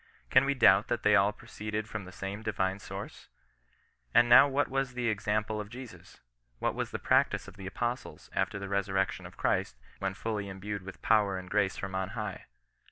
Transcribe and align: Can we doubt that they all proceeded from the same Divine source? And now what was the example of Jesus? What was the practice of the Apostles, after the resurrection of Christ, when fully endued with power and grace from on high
Can 0.31 0.45
we 0.45 0.55
doubt 0.55 0.87
that 0.87 1.03
they 1.03 1.15
all 1.15 1.31
proceeded 1.31 1.87
from 1.87 2.05
the 2.05 2.11
same 2.11 2.41
Divine 2.41 2.79
source? 2.79 3.27
And 4.15 4.27
now 4.27 4.47
what 4.47 4.67
was 4.67 4.95
the 4.95 5.09
example 5.09 5.61
of 5.61 5.69
Jesus? 5.69 6.21
What 6.57 6.73
was 6.73 6.89
the 6.89 6.97
practice 6.97 7.47
of 7.47 7.55
the 7.55 7.67
Apostles, 7.67 8.31
after 8.33 8.57
the 8.57 8.67
resurrection 8.67 9.27
of 9.27 9.37
Christ, 9.37 9.77
when 9.99 10.15
fully 10.15 10.49
endued 10.49 10.81
with 10.81 11.03
power 11.03 11.37
and 11.37 11.51
grace 11.51 11.77
from 11.77 11.93
on 11.93 12.09
high 12.17 12.45